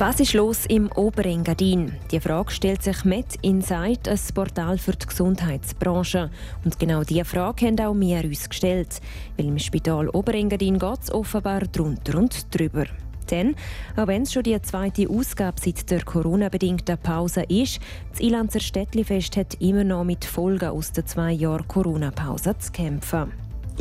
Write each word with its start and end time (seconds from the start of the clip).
Was 0.00 0.20
ist 0.20 0.34
los 0.34 0.64
im 0.66 0.92
Oberengadin? 0.92 1.92
Die 2.12 2.20
Frage 2.20 2.52
stellt 2.52 2.84
sich 2.84 3.04
mit 3.04 3.34
Inside, 3.42 4.08
ein 4.08 4.20
Portal 4.32 4.78
für 4.78 4.92
die 4.92 5.06
Gesundheitsbranche. 5.08 6.30
Und 6.64 6.78
genau 6.78 7.02
diese 7.02 7.24
Frage 7.24 7.66
haben 7.66 7.80
auch 7.80 7.98
wir 7.98 8.22
uns 8.22 8.48
gestellt. 8.48 9.00
Weil 9.36 9.46
im 9.46 9.58
Spital 9.58 10.08
Oberengadin 10.10 10.78
geht 10.78 11.02
es 11.02 11.12
offenbar 11.12 11.62
drunter 11.62 12.16
und 12.16 12.46
drüber. 12.56 12.84
Denn, 13.28 13.56
auch 13.96 14.06
wenn 14.06 14.22
es 14.22 14.32
schon 14.32 14.44
die 14.44 14.62
zweite 14.62 15.10
Ausgabe 15.10 15.60
seit 15.60 15.90
der 15.90 16.04
Corona-bedingten 16.04 16.96
Pause 16.98 17.42
ist, 17.48 17.80
das 18.12 18.20
Ilanzer 18.20 18.60
Städtlifest 18.60 19.36
hat 19.36 19.60
immer 19.60 19.82
noch 19.82 20.04
mit 20.04 20.24
Folgen 20.24 20.68
aus 20.68 20.92
der 20.92 21.06
zwei 21.06 21.32
Jahren 21.32 21.66
Corona-Pause 21.66 22.56
zu 22.56 22.70
kämpfen. 22.70 23.32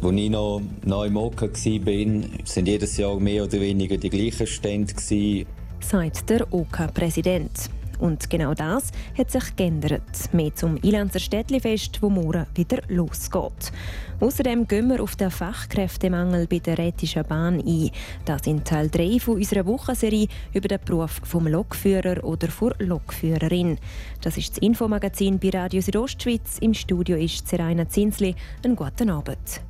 Als 0.01 0.15
ich 0.15 0.29
noch 0.31 0.63
neu 0.83 1.05
im 1.05 1.17
OK 1.17 1.41
war, 1.43 2.29
sind 2.43 2.67
jedes 2.67 2.97
Jahr 2.97 3.19
mehr 3.19 3.43
oder 3.43 3.61
weniger 3.61 3.97
die 3.97 4.09
gleichen 4.09 4.47
Stände 4.47 4.95
sagt 5.79 6.29
der 6.29 6.51
OK-Präsident. 6.53 7.69
Und 7.99 8.29
genau 8.29 8.53
das 8.53 8.91
hat 9.17 9.31
sich 9.31 9.55
geändert. 9.55 10.01
Mehr 10.31 10.53
zum 10.53 10.77
Ilanzer 10.77 11.19
Städtlifest, 11.19 12.01
wo 12.01 12.09
morgen 12.09 12.45
wieder 12.53 12.81
losgeht. 12.89 13.71
Außerdem 14.19 14.67
gehen 14.67 14.89
wir 14.89 15.01
auf 15.01 15.15
den 15.15 15.31
Fachkräftemangel 15.31 16.47
bei 16.47 16.59
der 16.59 16.77
Rätischen 16.77 17.23
Bahn 17.23 17.59
ein. 17.59 17.91
Das 18.25 18.47
in 18.47 18.63
Teil 18.63 18.89
3 18.89 19.19
von 19.19 19.35
unserer 19.35 19.65
Wochenserie 19.65 20.27
über 20.53 20.67
den 20.67 20.79
Beruf 20.83 21.21
vom 21.23 21.47
Lokführer 21.47 22.23
oder 22.23 22.47
vor 22.49 22.73
Lokführerin. 22.79 23.77
Das 24.21 24.37
ist 24.37 24.51
das 24.51 24.57
Infomagazin 24.59 25.39
bei 25.39 25.49
Radio 25.49 25.81
Südostschweiz. 25.81 26.57
Im 26.59 26.73
Studio 26.73 27.17
ist 27.17 27.47
Seraina 27.47 27.87
Zinsli. 27.87 28.35
Einen 28.63 28.75
guten 28.75 29.09
Abend. 29.09 29.61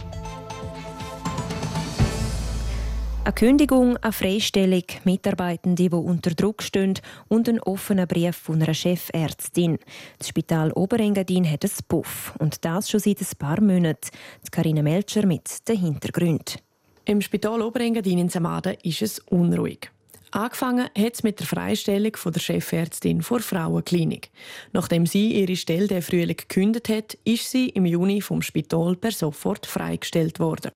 Eine 3.28 3.34
Kündigung, 3.34 3.98
eine 3.98 4.14
Freistellung, 4.14 4.86
Mitarbeitende, 5.04 5.90
die 5.90 5.94
unter 5.94 6.32
Druck 6.32 6.64
stehen 6.64 6.94
und 7.28 7.50
ein 7.50 7.60
offener 7.60 8.06
Brief 8.06 8.38
von 8.38 8.62
einer 8.62 8.74
Chefärztin. 8.74 9.80
Das 10.18 10.30
Spital 10.30 10.72
Oberengadin 10.72 11.44
hat 11.44 11.66
einen 11.66 11.74
Puff 11.90 12.34
und 12.40 12.64
das 12.64 12.90
schon 12.90 13.02
seit 13.02 13.20
ein 13.20 13.28
paar 13.38 13.60
Monaten. 13.60 14.12
Karina 14.50 14.82
Melcher 14.82 15.26
mit 15.26 15.68
den 15.68 15.78
Hintergründen. 15.78 16.62
Im 17.04 17.20
Spital 17.20 17.62
Oberengadin 17.62 18.18
in 18.18 18.30
Samaden 18.30 18.78
ist 18.82 19.02
es 19.02 19.20
unruhig. 19.20 19.92
Angefangen 20.32 20.88
hat 20.98 21.14
es 21.16 21.24
mit 21.24 21.42
der 21.42 21.48
Freistellung 21.48 22.16
von 22.16 22.32
der 22.32 22.40
Chefärztin 22.40 23.22
vor 23.22 23.42
Frauenklinik. 23.42 24.32
Nachdem 24.72 25.06
sie 25.06 25.34
ihre 25.34 25.58
Stelle 25.58 25.88
der 25.88 26.02
Frühling 26.02 26.38
gekündigt 26.38 26.88
hat, 26.88 27.18
ist 27.26 27.52
sie 27.52 27.68
im 27.68 27.86
Juni 27.86 28.22
vom 28.22 28.42
Spital 28.42 28.96
per 28.96 29.12
sofort 29.12 29.66
freigestellt 29.66 30.40
worden. 30.40 30.72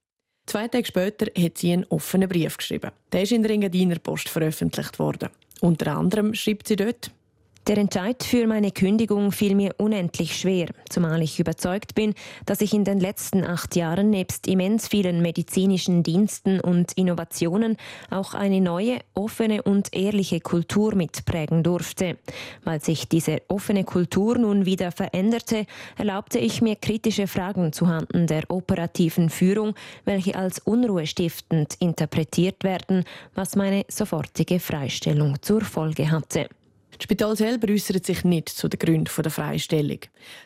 Zwei 0.52 0.68
Tage 0.68 0.86
später 0.86 1.28
hat 1.42 1.58
sie 1.60 1.72
einen 1.72 1.86
offenen 1.86 2.28
Brief 2.28 2.58
geschrieben. 2.58 2.92
Der 3.14 3.22
ist 3.22 3.32
in 3.32 3.42
der 3.42 3.52
Engadiner 3.52 4.00
Post 4.00 4.28
veröffentlicht 4.28 5.00
worden. 5.00 5.30
Unter 5.62 5.96
anderem 5.96 6.34
schreibt 6.34 6.68
sie 6.68 6.76
dort, 6.76 7.10
der 7.72 7.78
Entscheid 7.78 8.22
für 8.22 8.48
meine 8.48 8.72
Kündigung 8.72 9.32
fiel 9.32 9.56
mir 9.56 9.76
unendlich 9.78 10.38
schwer, 10.38 10.68
zumal 10.90 11.22
ich 11.22 11.40
überzeugt 11.40 11.96
bin, 11.96 12.16
dass 12.46 12.60
ich 12.60 12.74
in 12.74 12.84
den 12.84 13.00
letzten 13.00 13.46
acht 13.46 13.78
Jahren 13.78 14.10
nebst 14.10 14.46
immens 14.48 14.90
vielen 14.90 15.22
medizinischen 15.22 16.04
Diensten 16.04 16.60
und 16.60 16.92
Innovationen 16.98 17.78
auch 18.10 18.34
eine 18.34 18.60
neue, 18.60 19.00
offene 19.14 19.64
und 19.64 19.96
ehrliche 19.96 20.42
Kultur 20.42 20.96
mitprägen 20.96 21.64
durfte. 21.64 22.18
Weil 22.66 22.82
sich 22.82 23.08
diese 23.08 23.42
offene 23.48 23.86
Kultur 23.86 24.38
nun 24.38 24.66
wieder 24.66 24.92
veränderte, 24.92 25.66
erlaubte 25.98 26.40
ich 26.40 26.62
mir 26.62 26.76
kritische 26.76 27.26
Fragen 27.26 27.72
zuhanden 27.72 28.28
der 28.28 28.52
operativen 28.52 29.30
Führung, 29.30 29.76
welche 30.04 30.36
als 30.36 30.60
unruhestiftend 30.60 31.76
interpretiert 31.80 32.66
werden, 32.66 33.06
was 33.34 33.56
meine 33.56 33.86
sofortige 33.88 34.60
Freistellung 34.60 35.42
zur 35.42 35.62
Folge 35.62 36.12
hatte. 36.12 36.50
Das 37.02 37.06
Spital 37.06 37.36
selber 37.36 37.74
äußert 37.74 38.06
sich 38.06 38.24
nicht 38.24 38.48
zu 38.48 38.68
den 38.68 38.78
Gründen 38.78 39.10
der 39.24 39.32
Freistellung. 39.32 39.98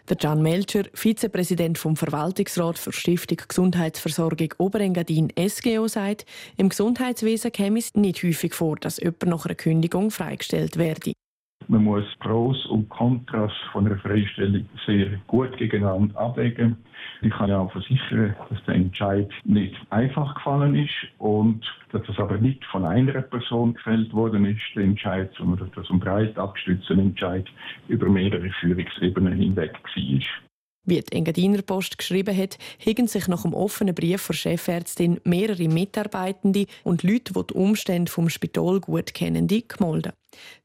Der 0.08 0.16
Can 0.16 0.42
Melcher, 0.42 0.84
Vizepräsident 0.94 1.78
vom 1.78 1.98
Verwaltungsrat 1.98 2.80
für 2.80 2.94
Stiftung 2.94 3.40
Gesundheitsversorgung 3.46 4.54
Oberengadin 4.58 5.34
SGO, 5.38 5.90
sagt, 5.90 6.26
im 6.56 6.70
Gesundheitswesen 6.70 7.52
käme 7.52 7.80
es 7.80 7.94
nicht 7.96 8.24
häufig 8.24 8.54
vor, 8.54 8.78
dass 8.78 9.02
jemand 9.02 9.26
nach 9.26 9.46
einer 9.46 9.56
Kündigung 9.56 10.12
freigestellt 10.12 10.78
werde. 10.78 11.12
Man 11.68 11.84
muss 11.84 12.06
Pros 12.22 12.66
und 12.68 12.88
Kontras 12.88 13.52
von 13.74 13.88
einer 13.88 13.98
Freistellung 13.98 14.70
sehr 14.86 15.20
gut 15.28 15.58
gegeneinander 15.58 16.18
abwägen. 16.18 16.78
Ich 17.22 17.32
kann 17.32 17.50
ja 17.50 17.60
auch 17.60 17.72
versichern, 17.72 18.36
dass 18.50 18.64
der 18.66 18.76
Entscheid 18.76 19.30
nicht 19.44 19.76
einfach 19.90 20.36
gefallen 20.36 20.76
ist 20.76 20.94
und 21.18 21.66
dass 21.92 22.04
das 22.08 22.18
aber 22.20 22.38
nicht 22.38 22.64
von 22.66 22.86
einer 22.86 23.22
Person 23.22 23.74
gefällt 23.74 24.14
worden 24.14 24.46
ist, 24.46 24.62
der 24.76 24.84
Entscheid, 24.84 25.32
sondern 25.38 25.72
dass 25.76 25.90
ein 25.90 26.00
breit 26.00 26.38
abgestützter 26.38 26.94
Entscheid 26.94 27.46
über 27.88 28.10
mehrere 28.10 28.50
Führungsebenen 28.60 29.34
hinweg 29.34 29.74
war. 29.84 30.45
Wie 30.86 31.02
die 31.02 31.12
Engadiner 31.14 31.62
Post 31.62 31.98
geschrieben 31.98 32.38
hat, 32.38 32.58
hegen 32.78 33.08
sich 33.08 33.28
nach 33.28 33.42
dem 33.42 33.54
offenen 33.54 33.96
Brief 33.96 34.28
der 34.28 34.34
Chefärztin 34.34 35.20
mehrere 35.24 35.68
Mitarbeitende 35.68 36.68
und 36.84 37.04
Leute, 37.04 37.34
die 37.34 37.48
die 37.48 37.54
Umstände 37.54 38.12
vom 38.12 38.30
Spital 38.30 38.80
gut 38.80 39.14
kennen, 39.14 39.48
gemeldet. 39.48 40.14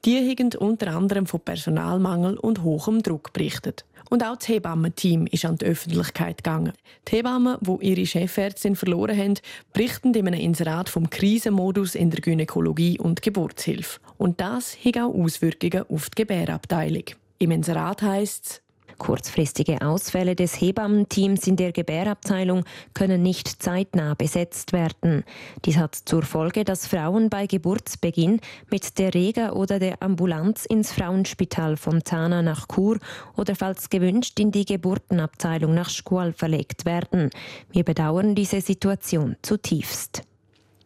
Die 0.04 0.16
haben 0.16 0.50
unter 0.58 0.88
anderem 0.94 1.26
von 1.26 1.40
Personalmangel 1.40 2.36
und 2.36 2.62
hohem 2.62 3.02
Druck 3.02 3.32
berichtet. 3.32 3.84
Und 4.10 4.24
auch 4.24 4.36
das 4.36 4.48
Hebammenteam 4.48 5.26
ist 5.26 5.44
an 5.44 5.56
die 5.56 5.66
Öffentlichkeit 5.66 6.38
gegangen. 6.38 6.72
Die 7.06 7.16
Hebammen, 7.16 7.58
die 7.60 7.86
ihre 7.86 8.06
Chefärztin 8.06 8.74
verloren 8.74 9.16
haben, 9.16 9.34
berichten 9.72 10.12
in 10.14 10.26
einem 10.26 10.40
Inserat 10.40 10.88
vom 10.88 11.08
Krisenmodus 11.08 11.94
in 11.94 12.10
der 12.10 12.20
Gynäkologie 12.20 12.98
und 12.98 13.22
Geburtshilfe. 13.22 14.00
Und 14.18 14.40
das 14.40 14.76
hat 14.84 14.98
auch 14.98 15.14
Auswirkungen 15.14 15.84
auf 15.88 16.10
die 16.10 16.22
Gebärabteilung. 16.22 17.04
Im 17.38 17.52
Inserat 17.52 18.02
heisst 18.02 18.44
es, 18.44 18.62
Kurzfristige 19.00 19.80
Ausfälle 19.80 20.36
des 20.36 20.60
Hebammenteams 20.60 21.46
in 21.46 21.56
der 21.56 21.72
Gebärabteilung 21.72 22.64
können 22.92 23.22
nicht 23.22 23.62
zeitnah 23.62 24.12
besetzt 24.12 24.74
werden. 24.74 25.24
Dies 25.64 25.78
hat 25.78 25.94
zur 25.94 26.22
Folge, 26.22 26.64
dass 26.64 26.86
Frauen 26.86 27.30
bei 27.30 27.46
Geburtsbeginn 27.46 28.40
mit 28.70 28.98
der 28.98 29.14
Rega 29.14 29.52
oder 29.52 29.78
der 29.78 30.02
Ambulanz 30.02 30.66
ins 30.66 30.92
Frauenspital 30.92 31.78
Fontana 31.78 32.42
nach 32.42 32.68
Chur 32.68 32.98
oder 33.36 33.56
falls 33.56 33.88
gewünscht 33.88 34.38
in 34.38 34.52
die 34.52 34.66
Geburtenabteilung 34.66 35.72
nach 35.72 35.88
Schual 35.88 36.34
verlegt 36.34 36.84
werden. 36.84 37.30
Wir 37.72 37.84
bedauern 37.84 38.34
diese 38.34 38.60
Situation 38.60 39.36
zutiefst. 39.40 40.29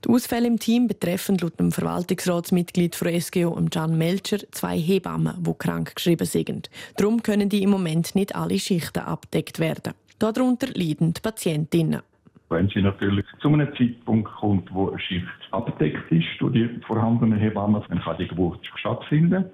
Die 0.04 0.10
Ausfälle 0.10 0.48
im 0.48 0.58
Team 0.58 0.86
betreffen 0.86 1.38
laut 1.38 1.58
dem 1.58 1.72
Verwaltungsratsmitglied 1.72 2.94
von 2.94 3.20
SGO, 3.20 3.58
Can 3.70 3.96
Melcher, 3.96 4.36
zwei 4.50 4.76
Hebammen, 4.76 5.42
die 5.42 5.54
krank 5.58 5.94
geschrieben 5.94 6.26
sind. 6.26 6.68
Darum 6.98 7.22
können 7.22 7.48
die 7.48 7.62
im 7.62 7.70
Moment 7.70 8.14
nicht 8.14 8.36
alle 8.36 8.58
Schichten 8.58 8.98
abdeckt 8.98 9.58
werden. 9.60 9.94
Darunter 10.18 10.66
leiden 10.74 11.14
die 11.14 11.20
Patientinnen. 11.22 12.02
Wenn 12.50 12.68
sie 12.68 12.82
natürlich 12.82 13.24
zu 13.40 13.48
einem 13.48 13.74
Zeitpunkt 13.78 14.30
kommt, 14.30 14.74
wo 14.74 14.90
eine 14.90 14.98
Schicht 14.98 15.26
abgedeckt 15.52 16.12
ist 16.12 16.26
durch 16.38 16.52
die 16.52 16.68
vorhandenen 16.86 17.38
Hebammen, 17.38 17.82
dann 17.88 18.00
kann 18.00 18.18
die 18.18 18.28
Geburt 18.28 18.60
stattfinden. 18.76 19.46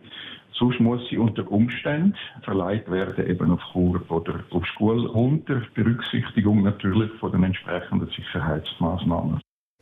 Sonst 0.53 0.81
muss 0.81 1.09
sie 1.09 1.17
unter 1.17 1.49
Umständen 1.51 2.17
verleiht 2.43 2.91
werden, 2.91 3.25
eben 3.25 3.53
auf 3.53 3.63
Kur 3.73 4.03
oder 4.11 4.43
auf 4.51 4.67
Schule, 4.67 5.09
unter 5.09 5.63
Berücksichtigung 5.75 6.65
natürlich 6.65 7.13
von 7.21 7.31
den 7.31 7.45
entsprechenden 7.45 8.09
Sicherheitsmaßnahmen. 8.09 9.41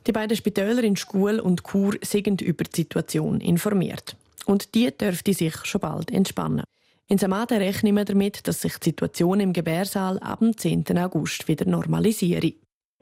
Die 0.09 0.13
beiden 0.13 0.39
Spitäler 0.39 0.83
in 0.85 0.97
Schule 0.97 1.43
und 1.43 1.65
Kur 1.65 1.93
sind 2.01 2.41
über 2.41 2.65
die 2.65 2.77
Situation 2.77 3.43
informiert. 3.43 4.17
Und 4.47 4.75
die 4.75 4.91
dürfte 4.91 5.35
sich 5.35 5.55
schon 5.67 5.83
bald 5.83 6.11
entspannen. 6.11 6.65
In 7.09 7.19
Samada 7.19 7.57
rechnen 7.57 7.95
wir 7.95 8.07
damit, 8.07 8.49
dass 8.49 8.63
sich 8.63 8.79
die 8.79 8.89
Situation 8.89 9.39
im 9.39 9.53
Gebärsaal 9.53 10.19
ab 10.21 10.39
dem 10.39 10.57
10. 10.57 10.87
August 10.97 11.47
wieder 11.47 11.67
normalisiert. 11.67 12.55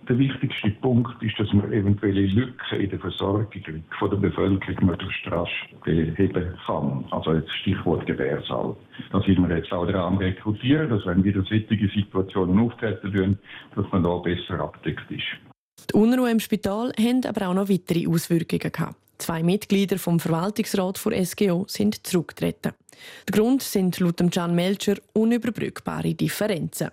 Der 0.09 0.19
wichtigste 0.19 0.71
Punkt 0.83 1.23
ist, 1.23 1.39
dass 1.39 1.53
man 1.53 1.73
eventuelle 1.73 2.27
Lücken 2.27 2.81
in 2.81 2.91
der 2.91 2.99
Versorgung 2.99 3.53
von 4.01 4.11
der 4.11 4.17
Bevölkerung 4.17 4.87
möglichst 4.87 5.31
rasch 5.31 5.69
beheben 5.85 6.59
kann. 6.67 7.05
Also 7.13 7.35
jetzt 7.35 7.53
Stichwort 7.53 8.05
Gebärsaal. 8.07 8.75
Da 9.13 9.23
sind 9.23 9.49
wir 9.49 9.57
jetzt 9.57 9.73
auch 9.73 9.87
daran 9.87 10.19
rekrutieren, 10.19 10.91
dass 10.91 11.07
wenn 11.07 11.23
wieder 11.23 11.45
solche 11.45 11.89
Situationen 11.89 12.59
auftreten, 12.59 13.39
dass 13.77 13.87
man 13.93 14.03
da 14.03 14.17
besser 14.19 14.59
abdeckt 14.59 15.09
ist. 15.09 15.56
Die 15.91 15.95
Unruhe 15.95 16.31
im 16.31 16.41
Spital 16.41 16.93
haben 16.99 17.25
aber 17.25 17.49
auch 17.49 17.55
noch 17.55 17.69
weitere 17.69 18.07
Auswirkungen 18.09 18.73
gehabt. 18.73 18.97
Zwei 19.19 19.43
Mitglieder 19.43 19.99
vom 19.99 20.21
Verwaltungsrat 20.21 21.01
der 21.07 21.25
SGO 21.25 21.65
sind 21.69 22.07
zurückgetreten. 22.07 22.73
Der 23.29 23.33
Grund 23.33 23.63
sind 23.63 23.99
laut 24.01 24.23
Can 24.31 24.55
Melcher 24.55 24.97
unüberbrückbare 25.13 26.15
Differenzen. 26.15 26.91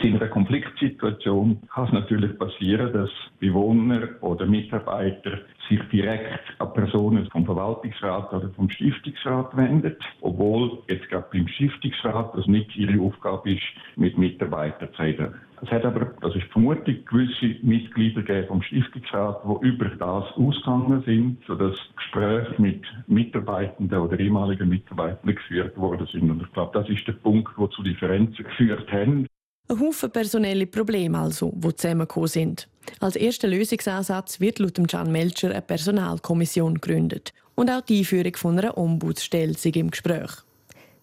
In 0.00 0.14
einer 0.14 0.28
Konfliktsituation 0.28 1.60
kann 1.74 1.86
es 1.86 1.92
natürlich 1.92 2.38
passieren, 2.38 2.92
dass 2.92 3.10
Bewohner 3.40 4.08
oder 4.20 4.46
Mitarbeiter 4.46 5.40
sich 5.68 5.80
direkt 5.90 6.38
an 6.60 6.72
Personen 6.72 7.28
vom 7.32 7.44
Verwaltungsrat 7.44 8.32
oder 8.32 8.48
vom 8.50 8.70
Stiftungsrat 8.70 9.56
wenden, 9.56 9.96
obwohl 10.20 10.78
jetzt 10.88 11.08
gerade 11.08 11.26
beim 11.32 11.48
Stiftungsrat 11.48 12.32
das 12.36 12.46
nicht 12.46 12.76
ihre 12.76 13.00
Aufgabe 13.00 13.54
ist, 13.54 13.62
mit 13.96 14.16
Mitarbeitern 14.16 14.88
zu 14.94 15.02
reden. 15.02 15.34
Es 15.62 15.70
hat 15.72 15.84
aber, 15.84 16.12
das 16.20 16.36
ist 16.36 16.46
vermutlich, 16.52 17.04
gewisse 17.04 17.56
Mitglieder 17.62 18.22
gegeben 18.22 18.46
vom 18.46 18.62
Stiftungsrat, 18.62 19.42
die 19.42 19.66
über 19.66 19.86
das 19.86 20.32
ausgegangen 20.36 21.02
sind, 21.04 21.38
sodass 21.44 21.76
Gespräche 21.96 22.54
mit 22.62 22.82
Mitarbeitenden 23.08 23.98
oder 23.98 24.20
ehemaligen 24.20 24.68
Mitarbeitern 24.68 25.34
geführt 25.34 25.76
worden 25.76 26.06
sind. 26.12 26.30
Und 26.30 26.40
ich 26.40 26.52
glaube, 26.52 26.78
das 26.78 26.88
ist 26.88 27.04
der 27.08 27.14
Punkt, 27.14 27.50
wo 27.56 27.66
zu 27.66 27.82
Differenzen 27.82 28.44
geführt 28.44 28.92
haben. 28.92 29.26
Ein 29.70 29.80
Haufen 29.80 30.10
personelle 30.10 30.66
Probleme 30.66 31.18
also, 31.18 31.52
die 31.54 31.76
zusammengekommen 31.76 32.28
sind. 32.28 32.68
Als 33.00 33.16
erster 33.16 33.48
Lösungsansatz 33.48 34.40
wird 34.40 34.58
laut 34.60 34.78
Can 34.88 35.12
Melcher 35.12 35.50
eine 35.50 35.60
Personalkommission 35.60 36.74
gegründet. 36.74 37.34
Und 37.54 37.70
auch 37.70 37.82
die 37.82 37.98
Einführung 37.98 38.34
von 38.36 38.58
einer 38.58 38.78
Ombudsstelle 38.78 39.52
sind 39.54 39.76
im 39.76 39.90
Gespräch. 39.90 40.30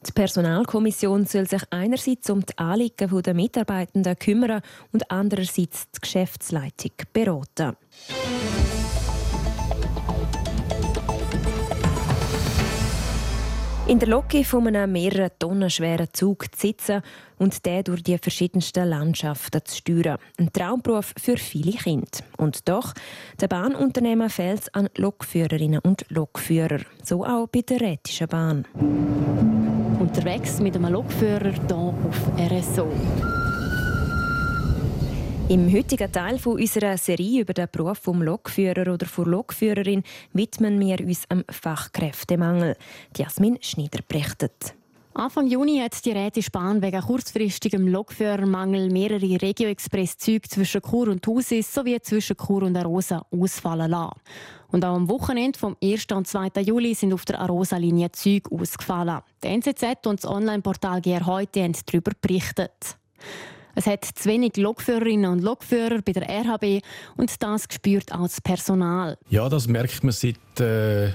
Die 0.07 0.11
Personalkommission 0.11 1.25
soll 1.25 1.47
sich 1.47 1.61
einerseits 1.69 2.29
um 2.29 2.43
die 2.43 2.57
Anliegen 2.57 3.21
der 3.21 3.33
Mitarbeitenden 3.35 4.17
kümmern 4.17 4.61
und 4.91 5.11
andererseits 5.11 5.89
die 5.91 6.01
Geschäftsleitung 6.01 6.91
beraten. 7.13 7.75
In 13.87 13.99
der 13.99 14.07
Locke 14.07 14.43
von 14.43 14.65
einem 14.65 14.91
mehrere 14.91 15.29
Tonnen 15.37 15.69
schweren 15.69 16.07
Zug 16.11 16.45
zu 16.55 16.67
sitzen 16.67 17.03
und 17.37 17.63
den 17.67 17.83
durch 17.83 18.01
die 18.01 18.17
verschiedensten 18.17 18.89
Landschaften 18.89 19.61
zu 19.63 19.77
steuern. 19.77 20.17
Ein 20.39 20.51
Traumberuf 20.51 21.13
für 21.21 21.37
viele 21.37 21.73
Kinder. 21.73 22.07
Und 22.37 22.67
doch, 22.67 22.93
der 23.39 23.47
Bahnunternehmer 23.47 24.31
fehlt 24.31 24.61
es 24.61 24.73
an 24.73 24.89
Lokführerinnen 24.97 25.81
und 25.83 26.03
Lokführer. 26.09 26.79
So 27.03 27.23
auch 27.23 27.47
bei 27.47 27.61
der 27.61 27.79
Rätischen 27.79 28.27
Bahn. 28.27 28.65
Unterwegs 29.99 30.59
mit 30.59 30.75
einem 30.75 30.91
Lokführer 30.91 31.51
hier 31.51 31.75
auf 31.75 32.31
RSO. 32.39 32.91
Im 35.47 35.71
heutigen 35.71 36.11
Teil 36.11 36.39
unserer 36.43 36.97
Serie 36.97 37.41
über 37.41 37.53
den 37.53 37.67
Beruf 37.71 37.99
vom 37.99 38.23
Lokführer 38.23 38.91
oder 38.91 39.05
von 39.05 39.25
Lokführerin 39.25 40.01
widmen 40.33 40.79
wir 40.79 40.99
uns 41.01 41.25
am 41.29 41.43
Fachkräftemangel. 41.47 42.75
Jasmin 43.15 43.59
Schneider 43.61 43.99
berichtet. 44.07 44.73
Anfang 45.13 45.45
Juni 45.45 45.77
hat 45.77 46.03
die 46.03 46.13
Rätische 46.13 46.49
Bahn 46.49 46.81
wegen 46.81 46.99
kurzfristigem 46.99 47.87
Lokführermangel 47.87 48.89
mehrere 48.89 49.39
Regio-Express-Züge 49.39 50.49
zwischen 50.49 50.81
Chur 50.81 51.09
und 51.09 51.21
Thusis 51.21 51.71
sowie 51.71 52.01
zwischen 52.01 52.37
Chur 52.37 52.63
und 52.63 52.75
Arosa 52.75 53.23
ausfallen 53.29 53.91
lassen. 53.91 54.19
Und 54.71 54.83
auch 54.83 54.95
am 54.95 55.07
Wochenende 55.07 55.59
vom 55.59 55.77
1. 55.81 56.07
und 56.11 56.27
2. 56.27 56.61
Juli 56.63 56.95
sind 56.95 57.13
auf 57.13 57.23
der 57.23 57.39
Arosa-Linie 57.39 58.11
Züge 58.13 58.51
ausgefallen. 58.51 59.21
Die 59.43 59.49
NZZ 59.49 60.07
und 60.07 60.23
das 60.23 60.29
Online-Portal 60.29 61.01
GR 61.01 61.27
heute 61.27 61.61
haben 61.61 61.75
darüber 61.85 62.13
berichtet. 62.19 62.97
Es 63.75 63.87
hat 63.87 64.05
zu 64.05 64.29
wenig 64.29 64.55
Lokführerinnen 64.55 65.29
und 65.29 65.41
Lokführer 65.41 66.01
bei 66.01 66.13
der 66.13 66.29
RHB 66.29 66.81
und 67.17 67.43
das 67.43 67.67
spürt 67.69 68.13
auch 68.13 68.23
das 68.23 68.39
Personal. 68.39 69.17
Ja, 69.29 69.49
das 69.49 69.67
merkt 69.67 70.03
man 70.03 70.13
seit, 70.13 70.37
äh, 70.59 71.11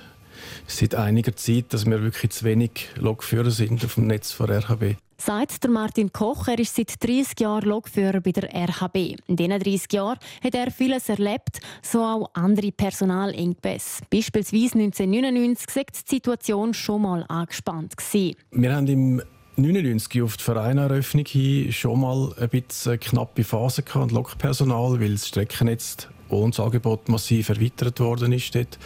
seit 0.67 0.95
einiger 0.95 1.35
Zeit, 1.35 1.73
dass 1.73 1.87
wir 1.87 2.03
wirklich 2.03 2.33
zu 2.33 2.45
wenig 2.45 2.89
Lokführer 2.97 3.51
sind 3.51 3.83
auf 3.85 3.95
dem 3.95 4.07
Netz 4.07 4.33
von 4.33 4.51
RHB. 4.51 4.97
Sagt 5.17 5.65
der 5.65 5.71
Martin 5.71 6.13
Koch, 6.13 6.49
er 6.49 6.59
ist 6.59 6.77
seit 6.77 7.03
30 7.03 7.41
Jahren 7.41 7.69
Lokführer 7.69 8.21
bei 8.21 8.33
der 8.33 8.55
RHB. 8.55 9.17
In 9.27 9.37
diesen 9.37 9.59
30 9.59 9.93
Jahren 9.93 10.19
hat 10.43 10.55
er 10.55 10.71
vieles 10.71 11.11
erlebt, 11.11 11.61
so 11.83 12.03
auch 12.03 12.31
andere 12.33 12.73
Personalengpässe. 12.73 14.03
Beispielsweise 14.11 14.79
1999 14.79 15.77
war 15.77 15.85
die 15.85 16.09
Situation 16.09 16.73
schon 16.73 17.03
mal 17.03 17.25
angespannt. 17.29 17.95
Wir 18.51 18.75
haben 18.75 18.87
im 18.87 19.23
1999 19.61 20.23
auf 20.23 20.37
die 20.39 20.43
Vereinseröffnung 20.45 21.27
hin 21.27 21.73
schon 21.73 22.01
mal 22.01 22.33
ein 22.41 22.49
bisschen 22.49 22.99
knappe 22.99 23.45
Phase 23.45 23.83
gehabt, 23.83 24.11
Lokpersonal, 24.11 25.01
weil 25.01 25.13
das 25.13 25.29
Streckennetz 25.29 26.09
und 26.31 26.57
das 26.57 26.65
Angebot 26.65 27.11
massiv 27.11 27.51
erweitert 27.51 28.01
worden 28.01 28.33
ist 28.33 28.55
dort. 28.55 28.79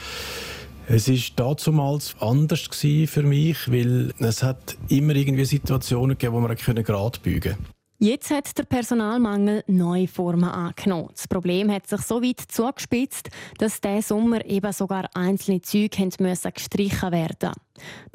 Es 0.88 1.08
war 1.08 1.54
damals 1.54 2.16
anders 2.18 2.68
für 2.72 3.22
mich, 3.22 3.70
weil 3.70 4.12
es 4.18 4.42
hat 4.42 4.76
immer 4.88 5.14
irgendwie 5.14 5.44
Situationen 5.44 6.18
gegeben, 6.18 6.34
wo 6.34 6.40
man 6.40 6.56
gerade 6.56 7.20
bügen 7.20 7.54
konnte. 7.54 7.74
Jetzt 8.00 8.30
hat 8.30 8.58
der 8.58 8.64
Personalmangel 8.64 9.62
neue 9.68 10.08
Formen 10.08 10.50
angenommen. 10.50 11.10
Das 11.14 11.28
Problem 11.28 11.70
hat 11.70 11.86
sich 11.86 12.00
so 12.00 12.20
weit 12.20 12.40
zugespitzt, 12.48 13.30
dass 13.58 13.80
diesen 13.80 14.02
Sommer 14.02 14.44
eben 14.44 14.72
sogar 14.72 15.08
einzelne 15.14 15.62
Züge 15.62 16.10
gestrichen 16.52 17.12
werden 17.12 17.52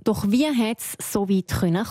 Doch 0.03 0.29
wie 0.29 0.45
hat 0.45 0.79
es 0.79 1.12
so 1.12 1.29
weit 1.29 1.47
kommen 1.47 1.85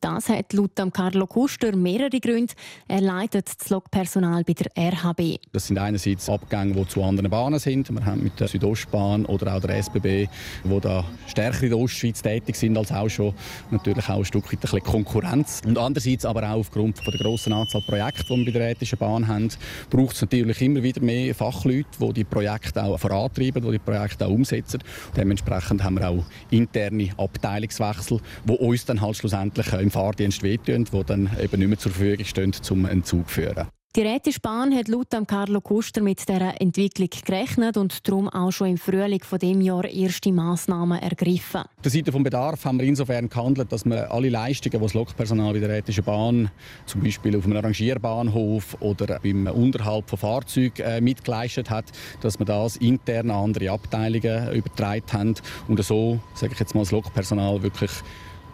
das 0.00 0.28
hat 0.28 0.52
laut 0.52 0.72
Carlo 0.92 1.26
Kuster 1.26 1.74
mehrere 1.74 2.20
Gründe. 2.20 2.54
Er 2.88 3.00
leitet 3.00 3.48
das 3.58 3.70
Lokpersonal 3.70 4.44
bei 4.44 4.52
der 4.52 4.70
RHB. 4.76 5.40
Das 5.52 5.66
sind 5.66 5.78
einerseits 5.78 6.28
Abgänge, 6.28 6.74
die 6.74 6.86
zu 6.86 7.02
anderen 7.02 7.30
Bahnen 7.30 7.58
sind. 7.58 7.90
Wir 7.90 8.04
haben 8.04 8.22
mit 8.22 8.38
der 8.38 8.48
Südostbahn 8.48 9.26
oder 9.26 9.54
auch 9.54 9.60
der 9.60 9.76
SBB, 9.78 10.28
die 10.64 10.80
da 10.80 11.04
stärker 11.26 11.62
in 11.62 11.70
der 11.70 11.78
Ostschweiz 11.78 12.22
tätig 12.22 12.56
sind 12.56 12.76
als 12.76 12.92
auch 12.92 13.08
schon 13.08 13.34
natürlich 13.70 14.08
auch 14.08 14.18
ein 14.18 14.24
Stück 14.24 14.52
weit 14.52 14.72
ein 14.72 14.82
Konkurrenz. 14.82 15.62
Und 15.66 15.78
andererseits 15.78 16.24
aber 16.24 16.42
auch 16.50 16.60
aufgrund 16.60 16.98
von 16.98 17.12
der 17.12 17.20
grossen 17.20 17.52
Anzahl 17.52 17.82
Projekte, 17.82 18.24
die 18.24 18.36
wir 18.36 18.44
bei 18.44 18.58
der 18.58 18.68
Rätischen 18.68 18.98
Bahn 18.98 19.26
haben, 19.26 19.48
braucht 19.90 20.14
es 20.14 20.22
natürlich 20.22 20.60
immer 20.60 20.82
wieder 20.82 21.00
mehr 21.00 21.34
Fachleute, 21.34 21.88
die 22.00 22.12
die 22.12 22.24
Projekte 22.24 22.84
auch 22.84 22.98
vorantreiben, 22.98 23.62
die 23.62 23.70
die 23.72 23.78
Projekte 23.78 24.26
auch 24.26 24.30
umsetzen. 24.30 24.82
Dementsprechend 25.16 25.82
haben 25.82 25.98
wir 25.98 26.08
auch 26.08 26.24
interne 26.50 27.10
Abteilungswechsel, 27.16 28.20
die 28.44 28.52
uns 28.52 28.84
dann 28.84 29.00
halt 29.00 29.16
schlussendlich 29.16 29.72
im 29.86 29.90
Fahrdienst 29.92 30.42
wehtun, 30.42 30.84
die 30.84 31.04
dann 31.04 31.30
eben 31.40 31.58
nicht 31.60 31.68
mehr 31.68 31.78
zur 31.78 31.92
Verfügung 31.92 32.24
stehen, 32.24 32.52
um 32.70 32.86
einen 32.86 33.04
Zug 33.04 33.28
zu 33.28 33.34
führen. 33.34 33.68
Die 33.96 34.02
Rätische 34.02 34.40
Bahn 34.40 34.76
hat 34.76 34.88
laut 34.88 35.08
Carlo 35.26 35.62
Kuster 35.62 36.02
mit 36.02 36.20
dieser 36.20 36.60
Entwicklung 36.60 37.08
gerechnet 37.24 37.78
und 37.78 38.06
darum 38.06 38.28
auch 38.28 38.50
schon 38.50 38.68
im 38.68 38.76
Frühling 38.76 39.24
von 39.24 39.38
dem 39.38 39.62
Jahr 39.62 39.86
erste 39.86 40.32
Massnahmen 40.32 41.00
ergriffen. 41.00 41.62
Auf 41.62 41.82
der 41.82 41.90
Seite 41.90 42.10
des 42.10 42.22
Bedarf 42.22 42.62
haben 42.66 42.78
wir 42.78 42.86
insofern 42.86 43.30
gehandelt, 43.30 43.72
dass 43.72 43.86
wir 43.86 44.12
alle 44.12 44.28
Leistungen, 44.28 44.78
die 44.78 44.84
das 44.84 44.92
Lokpersonal 44.92 45.54
bei 45.54 45.60
der 45.60 45.70
Rätischen 45.70 46.04
Bahn, 46.04 46.50
zum 46.84 47.00
Beispiel 47.00 47.38
auf 47.38 47.46
einem 47.46 47.56
Rangierbahnhof 47.56 48.76
oder 48.80 49.18
beim 49.18 49.46
Unterhalt 49.46 50.10
von 50.10 50.18
Fahrzeugen 50.18 50.82
äh, 50.82 51.00
mitgeleistet 51.00 51.70
hat, 51.70 51.86
dass 52.20 52.38
wir 52.38 52.44
das 52.44 52.76
intern 52.76 53.30
an 53.30 53.44
andere 53.44 53.70
Abteilungen 53.70 54.52
übertragen 54.52 55.04
haben 55.10 55.34
und 55.68 55.82
so, 55.82 56.20
sage 56.34 56.52
ich 56.52 56.60
jetzt 56.60 56.74
mal, 56.74 56.82
das 56.82 56.90
Lokpersonal 56.90 57.62
wirklich 57.62 57.92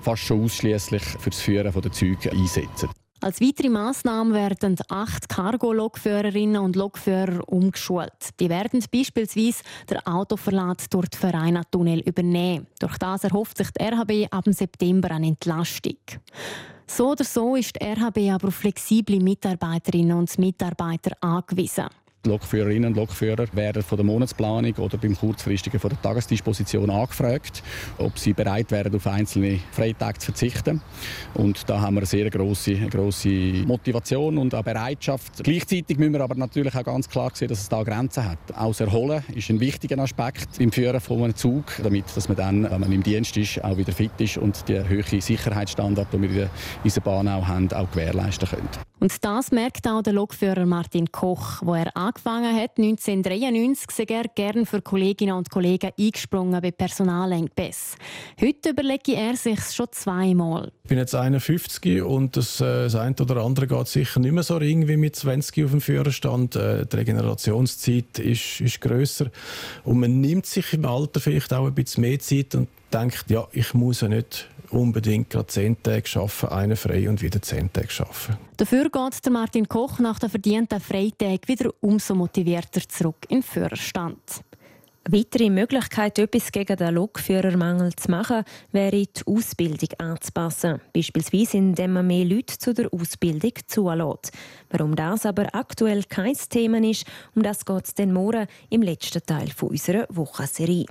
fast 0.02 0.22
schon 0.22 0.44
ausschließlich 0.44 1.02
für 1.02 1.30
das 1.30 1.40
Führen 1.40 1.72
der 1.72 1.92
Züge 1.92 2.32
einsetzen. 2.32 2.90
Als 3.22 3.40
weitere 3.40 3.68
Massnahme 3.68 4.34
werden 4.34 4.76
acht 4.88 5.28
Cargo-Lokführerinnen 5.28 6.60
und 6.60 6.74
Lokführer 6.74 7.48
umgeschult. 7.48 8.30
Die 8.40 8.48
werden 8.48 8.84
beispielsweise 8.92 9.62
den 9.88 10.04
Autoverlad 10.04 10.92
durch 10.92 11.06
den 11.06 11.20
Verein-Tunnel 11.20 12.00
übernehmen. 12.00 12.66
Durch 12.80 12.98
das 12.98 13.22
erhofft 13.22 13.58
sich 13.58 13.70
die 13.70 13.84
RHB 13.84 14.26
ab 14.32 14.42
September 14.46 15.12
eine 15.12 15.28
Entlastung. 15.28 15.98
So 16.88 17.12
oder 17.12 17.22
so 17.22 17.54
ist 17.54 17.76
die 17.80 17.84
RHB 17.84 18.32
aber 18.32 18.48
auf 18.48 18.56
flexible 18.56 19.20
Mitarbeiterinnen 19.20 20.18
und 20.18 20.36
Mitarbeiter 20.40 21.12
angewiesen. 21.20 21.86
Die 22.24 22.28
Lokführerinnen 22.28 22.90
und 22.90 22.96
Lokführer 22.96 23.46
werden 23.52 23.82
von 23.82 23.98
der 23.98 24.06
Monatsplanung 24.06 24.74
oder 24.76 24.96
beim 24.96 25.16
kurzfristigen 25.16 25.80
von 25.80 25.90
der 25.90 26.00
Tagesdisposition 26.00 26.88
angefragt, 26.88 27.64
ob 27.98 28.16
sie 28.16 28.32
bereit 28.32 28.70
wären, 28.70 28.94
auf 28.94 29.08
einzelne 29.08 29.58
Freitage 29.72 30.20
zu 30.20 30.26
verzichten. 30.26 30.80
Und 31.34 31.68
da 31.68 31.80
haben 31.80 31.94
wir 31.94 32.02
eine 32.02 32.06
sehr 32.06 32.30
große, 32.30 32.76
große 32.76 33.28
Motivation 33.66 34.38
und 34.38 34.54
auch 34.54 34.62
Bereitschaft. 34.62 35.42
Gleichzeitig 35.42 35.98
müssen 35.98 36.12
wir 36.12 36.20
aber 36.20 36.36
natürlich 36.36 36.76
auch 36.76 36.84
ganz 36.84 37.08
klar 37.08 37.32
sehen, 37.34 37.48
dass 37.48 37.62
es 37.62 37.68
da 37.68 37.82
Grenzen 37.82 38.24
hat. 38.24 38.38
Auch 38.56 38.68
das 38.68 38.82
Erholen 38.82 39.24
ist 39.34 39.50
ein 39.50 39.58
wichtiger 39.58 39.98
Aspekt 39.98 40.60
im 40.60 40.70
Führen 40.70 41.00
von 41.00 41.24
einem 41.24 41.34
Zug, 41.34 41.64
damit 41.82 42.04
dass 42.14 42.28
man 42.28 42.36
dann, 42.36 42.70
wenn 42.70 42.80
man 42.80 42.92
im 42.92 43.02
Dienst 43.02 43.36
ist, 43.36 43.64
auch 43.64 43.76
wieder 43.76 43.90
fit 43.90 44.12
ist 44.18 44.38
und 44.38 44.68
die 44.68 44.78
hohe 44.78 45.20
Sicherheitsstandard, 45.20 46.06
die 46.12 46.22
wir 46.22 46.42
in 46.44 46.50
dieser 46.84 47.00
Bahn 47.00 47.26
auch 47.26 47.48
haben, 47.48 47.72
auch 47.72 47.90
gewährleisten 47.90 48.48
können. 48.48 48.68
Und 49.02 49.24
das 49.24 49.50
merkt 49.50 49.88
auch 49.88 50.00
der 50.00 50.12
Lokführer 50.12 50.64
Martin 50.64 51.10
Koch, 51.10 51.60
wo 51.62 51.74
er 51.74 51.90
angefangen 52.12 52.54
hat 52.54 52.78
1993, 52.78 53.90
sei 53.90 54.04
er 54.08 54.24
gern 54.34 54.66
für 54.66 54.82
Kolleginnen 54.82 55.34
und 55.34 55.50
Kollegen 55.50 55.90
eingesprungen 55.98 56.60
bei 56.60 56.70
Personalengpässen. 56.70 57.98
Heute 58.40 58.70
überlege 58.70 59.14
er 59.14 59.36
sich 59.36 59.60
schon 59.70 59.86
zweimal. 59.92 60.72
Ich 60.84 60.88
bin 60.88 60.98
jetzt 60.98 61.14
51 61.14 62.02
und 62.02 62.36
das, 62.36 62.60
äh, 62.60 62.84
das 62.84 62.94
eine 62.96 63.14
oder 63.20 63.36
andere 63.42 63.66
geht 63.66 63.88
sicher 63.88 64.20
nicht 64.20 64.32
mehr 64.32 64.42
so 64.42 64.56
ring 64.56 64.88
wie 64.88 64.96
mit 64.96 65.16
20 65.16 65.64
auf 65.64 65.70
dem 65.70 65.80
Führerstand. 65.80 66.56
Äh, 66.56 66.86
die 66.86 66.96
Regenerationszeit 66.96 68.18
ist, 68.18 68.60
ist 68.60 68.80
grösser 68.80 69.30
und 69.84 70.00
man 70.00 70.20
nimmt 70.20 70.46
sich 70.46 70.72
im 70.74 70.84
Alter 70.84 71.20
vielleicht 71.20 71.52
auch 71.54 71.66
ein 71.66 71.74
bisschen 71.74 72.02
mehr 72.02 72.18
Zeit 72.18 72.54
und 72.54 72.68
denkt, 72.92 73.24
ja, 73.30 73.46
ich 73.52 73.72
muss 73.74 74.02
ja 74.02 74.08
nicht 74.08 74.48
unbedingt 74.72 75.30
gerade 75.30 75.46
zehn 75.46 75.82
Tage 75.82 76.08
arbeiten, 76.16 76.46
einen 76.48 76.76
frei 76.76 77.08
und 77.08 77.22
wieder 77.22 77.40
zehn 77.42 77.72
Tage 77.72 77.88
arbeiten. 78.00 78.38
Dafür 78.56 78.84
geht 78.84 79.24
der 79.24 79.32
Martin 79.32 79.68
Koch 79.68 79.98
nach 79.98 80.18
den 80.18 80.30
verdienten 80.30 80.80
Freitagen 80.80 81.40
wieder 81.46 81.70
umso 81.80 82.14
motivierter 82.14 82.80
zurück 82.88 83.26
in 83.28 83.40
den 83.40 83.42
Führerstand. 83.42 84.42
Eine 85.04 85.18
weitere 85.18 85.50
Möglichkeit, 85.50 86.18
etwas 86.20 86.52
gegen 86.52 86.76
den 86.76 86.94
Lokführermangel 86.94 87.92
zu 87.96 88.08
machen, 88.08 88.44
wäre 88.70 89.04
die 89.04 89.26
Ausbildung 89.26 89.88
anzupassen. 89.98 90.80
Beispielsweise, 90.92 91.56
indem 91.56 91.94
man 91.94 92.06
mehr 92.06 92.24
Leute 92.24 92.56
zu 92.56 92.72
der 92.72 92.92
Ausbildung 92.92 93.52
zulässt. 93.66 94.30
Warum 94.70 94.94
das 94.94 95.26
aber 95.26 95.52
aktuell 95.54 96.04
kein 96.04 96.36
Thema 96.48 96.78
ist, 96.88 97.04
um 97.34 97.42
das 97.42 97.64
geht 97.64 97.84
es 97.84 97.94
dann 97.94 98.12
morgen 98.12 98.46
im 98.70 98.82
letzten 98.82 99.26
Teil 99.26 99.50
unserer 99.60 100.06
Wochenserie. 100.08 100.86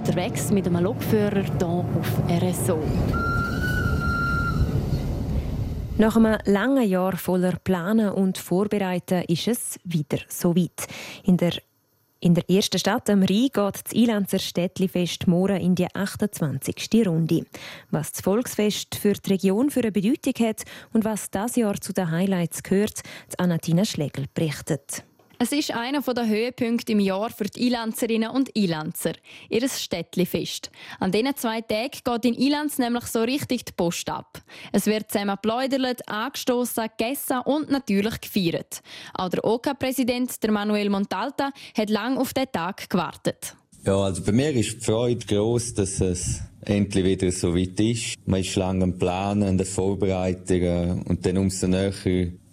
Unterwegs 0.00 0.50
mit 0.50 0.66
einem 0.66 0.82
Lokführer 0.82 1.42
hier 1.42 1.66
auf 1.66 2.22
RSO. 2.26 2.78
Nach 5.98 6.16
einem 6.16 6.38
langen 6.46 6.88
Jahr 6.88 7.18
voller 7.18 7.58
Planen 7.62 8.08
und 8.08 8.38
Vorbereiten 8.38 9.24
ist 9.28 9.46
es 9.46 9.78
wieder 9.84 10.20
so 10.26 10.56
weit. 10.56 10.86
In 11.24 11.36
der 11.36 11.52
in 12.22 12.34
der 12.34 12.48
ersten 12.48 12.78
Stadt 12.78 13.08
am 13.10 13.22
Rhein 13.22 13.48
geht 13.48 13.56
das 13.56 13.94
Eilanzer 13.94 14.38
Städtlifest 14.38 15.26
morgen 15.26 15.56
in 15.56 15.74
die 15.74 15.86
28. 15.94 17.06
Runde. 17.06 17.44
Was 17.90 18.12
das 18.12 18.22
Volksfest 18.22 18.94
für 18.94 19.12
die 19.12 19.32
Region 19.32 19.70
für 19.70 19.80
eine 19.80 19.92
Bedeutung 19.92 20.34
hat 20.46 20.64
und 20.94 21.04
was 21.04 21.30
das 21.30 21.56
Jahr 21.56 21.78
zu 21.78 21.92
den 21.92 22.10
Highlights 22.10 22.62
gehört, 22.62 23.02
Anatina 23.38 23.84
Schlegel 23.84 24.26
berichtet. 24.34 25.04
Es 25.42 25.52
ist 25.52 25.70
einer 25.70 26.02
der 26.02 26.28
Höhepunkte 26.28 26.92
im 26.92 27.00
Jahr 27.00 27.30
für 27.30 27.44
die 27.44 27.68
Ilanzerinnen 27.68 28.28
und 28.28 28.54
Ilanzer. 28.54 29.14
Ihr 29.48 29.66
Städtlifest. 29.70 30.70
An 30.98 31.12
diesen 31.12 31.34
zwei 31.34 31.62
Tagen 31.62 31.98
geht 32.04 32.24
in 32.26 32.34
Ilanz 32.34 32.76
nämlich 32.76 33.04
so 33.04 33.22
richtig 33.22 33.64
die 33.64 33.72
Post 33.72 34.10
ab. 34.10 34.42
Es 34.70 34.84
wird 34.84 35.10
zusammen 35.10 35.36
geplaudert, 35.36 36.06
angestoßen, 36.06 36.88
gegessen 36.94 37.38
und 37.46 37.70
natürlich 37.70 38.20
gefeiert. 38.20 38.82
Auch 39.14 39.30
der 39.30 39.42
OK-Präsident, 39.42 40.42
OK 40.42 40.50
Manuel 40.50 40.90
Montalta, 40.90 41.52
hat 41.74 41.88
lange 41.88 42.20
auf 42.20 42.34
diesen 42.34 42.52
Tag 42.52 42.90
gewartet. 42.90 43.56
Ja, 43.86 43.96
also 43.96 44.22
bei 44.22 44.32
mir 44.32 44.50
ist 44.50 44.74
die 44.74 44.84
Freude 44.84 45.24
groß, 45.24 45.72
dass 45.72 46.02
es 46.02 46.42
endlich 46.66 47.06
wieder 47.06 47.32
so 47.32 47.56
weit 47.56 47.80
ist. 47.80 48.16
Man 48.26 48.40
ist 48.40 48.56
lange 48.56 48.84
am 48.84 48.98
Planen, 48.98 49.44
an 49.44 49.56
den 49.56 49.66
Vorbereitungen 49.66 51.02
und 51.04 51.24
dann 51.24 51.38
umso 51.38 51.66
näher 51.66 51.94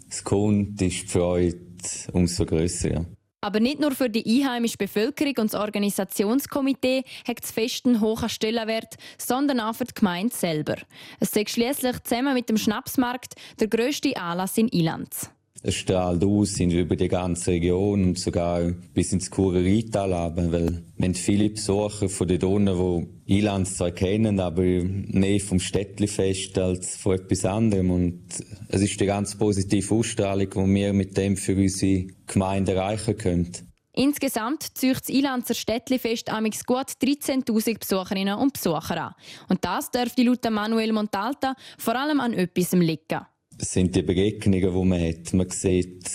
es 0.10 0.24
kommt, 0.24 0.82
ist 0.82 1.04
die 1.04 1.08
Freude 1.08 1.67
umso 2.14 2.46
grösser. 2.46 2.92
Ja. 2.92 3.06
Aber 3.42 3.60
nicht 3.60 3.80
nur 3.80 3.92
für 3.92 4.10
die 4.10 4.26
einheimische 4.26 4.78
Bevölkerung 4.78 5.36
und 5.38 5.54
das 5.54 5.60
Organisationskomitee 5.60 7.04
hat 7.28 7.42
das 7.42 7.52
Fest 7.52 7.86
einen 7.86 8.02
hohen 8.02 8.30
Stellenwert, 8.30 8.96
sondern 9.18 9.60
auch 9.60 9.76
für 9.76 9.86
die 9.86 9.94
Gemeinde 9.94 10.36
selber. 10.36 10.76
Es 11.20 11.36
ist 11.36 11.50
schließlich 11.52 12.02
zusammen 12.04 12.34
mit 12.34 12.50
dem 12.50 12.58
Schnapsmarkt 12.58 13.36
der 13.60 13.68
grösste 13.68 14.18
Anlass 14.18 14.58
in 14.58 14.70
Ilanz. 14.70 15.30
Es 15.64 15.76
strahlt 15.76 16.24
aus 16.24 16.60
über 16.60 16.96
die 16.96 17.08
ganze 17.08 17.52
Region 17.52 18.04
und 18.04 18.20
sogar 18.20 18.72
bis 18.94 19.12
ins 19.12 19.32
Kurerital 19.32 20.12
weil 20.36 20.84
wir 20.96 21.06
haben 21.06 21.16
viele 21.16 21.50
Besucher 21.50 22.10
von 22.10 22.28
den 22.28 22.40
Donnen, 22.40 23.08
die 23.28 23.40
Ilanz 23.40 23.78
zwar 23.78 23.92
kennen, 23.92 24.40
aber 24.40 24.62
mehr 24.62 25.40
vom 25.40 25.60
Städtlifest 25.60 26.58
als 26.60 26.98
von 26.98 27.16
etwas 27.16 27.44
anderem. 27.46 27.92
Und 27.92 28.22
es 28.70 28.82
ist 28.82 29.00
die 29.00 29.06
ganz 29.06 29.36
positive 29.36 29.96
Ausstrahlung, 29.96 30.50
die 30.50 30.74
wir 30.76 30.94
mit 30.94 31.18
dem 31.18 31.36
für 31.36 31.56
unsere 31.56 32.08
Gemeinde 32.28 32.74
erreichen 32.74 33.18
können. 33.18 33.52
Insgesamt 33.94 34.78
zieht 34.78 35.02
das 35.02 35.10
Ilanzer 35.10 35.56
Städtlifest 35.56 36.30
amix 36.30 36.66
gut 36.66 36.92
13.000 37.02 37.80
Besucherinnen 37.80 38.38
und 38.38 38.54
Besucher 38.54 39.08
an. 39.08 39.16
Und 39.50 39.66
das 39.66 39.90
dürfte 39.90 40.22
laut 40.22 40.48
Manuel 40.52 40.94
Montalta 40.94 41.56
vor 41.80 41.96
allem 41.96 42.20
an 42.20 42.34
etwas 42.34 42.74
liegen 42.74 43.26
sind 43.58 43.96
die 43.96 44.02
Begegnungen, 44.02 44.74
die 44.74 44.86
man 44.86 45.02
hat. 45.02 45.34
Man 45.34 45.50
sieht 45.50 46.10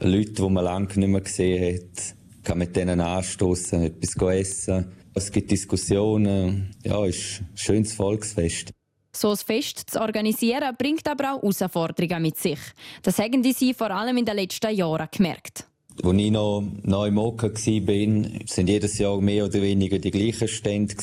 Leute, 0.00 0.32
die 0.32 0.48
man 0.48 0.64
lange 0.64 0.86
nicht 0.86 1.08
mehr 1.08 1.20
gesehen 1.20 1.74
hat, 1.74 2.14
kann 2.44 2.58
mit 2.58 2.74
denen 2.74 3.00
anstoßen, 3.00 3.82
etwas 3.82 4.16
essen. 4.34 4.92
Es 5.14 5.30
gibt 5.30 5.50
Diskussionen. 5.50 6.74
Ja, 6.84 7.04
es 7.04 7.16
ist 7.16 7.40
ein 7.40 7.56
schönes 7.56 7.92
Volksfest. 7.92 8.70
So 9.12 9.30
ein 9.30 9.36
Fest 9.36 9.90
zu 9.90 10.00
organisieren, 10.00 10.74
bringt 10.78 11.06
aber 11.08 11.34
auch 11.34 11.42
Herausforderungen 11.42 12.22
mit 12.22 12.38
sich. 12.38 12.60
Das 13.02 13.18
haben 13.18 13.42
die 13.42 13.52
sie 13.52 13.74
vor 13.74 13.90
allem 13.90 14.16
in 14.16 14.24
den 14.24 14.36
letzten 14.36 14.74
Jahren 14.74 15.08
gemerkt. 15.10 15.66
Als 16.02 16.16
ich 16.16 16.30
noch 16.30 16.64
neu 16.82 17.08
im 17.08 17.18
OK 17.18 17.42
war, 17.42 18.40
sind 18.46 18.68
jedes 18.68 18.98
Jahr 18.98 19.20
mehr 19.20 19.44
oder 19.44 19.60
weniger 19.60 19.98
die 19.98 20.12
gleichen 20.12 20.48
Stände. 20.48 20.94